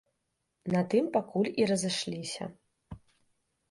[0.77, 2.53] На тым пакуль і разышліся.